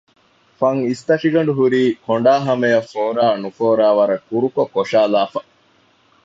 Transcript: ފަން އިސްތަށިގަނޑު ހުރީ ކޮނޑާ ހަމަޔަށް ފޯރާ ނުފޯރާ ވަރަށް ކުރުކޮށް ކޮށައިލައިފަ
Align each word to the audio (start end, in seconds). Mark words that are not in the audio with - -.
ފަން 0.59 0.81
އިސްތަށިގަނޑު 0.87 1.51
ހުރީ 1.59 1.81
ކޮނޑާ 2.05 2.33
ހަމަޔަށް 2.45 2.89
ފޯރާ 2.93 3.25
ނުފޯރާ 3.43 3.87
ވަރަށް 3.97 4.25
ކުރުކޮށް 4.27 4.73
ކޮށައިލައިފަ 4.75 5.39